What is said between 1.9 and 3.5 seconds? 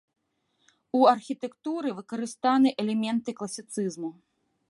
выкарыстаны элементы